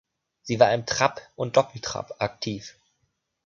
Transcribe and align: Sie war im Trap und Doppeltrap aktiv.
Sie 0.41 0.59
war 0.59 0.73
im 0.73 0.87
Trap 0.87 1.21
und 1.35 1.57
Doppeltrap 1.57 2.15
aktiv. 2.17 2.73